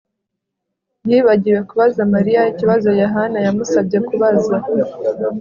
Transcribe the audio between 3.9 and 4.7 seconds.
kubaza